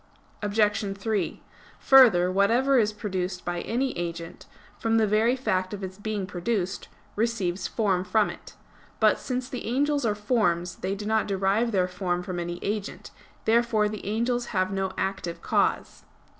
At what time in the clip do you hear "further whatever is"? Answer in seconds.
1.77-2.91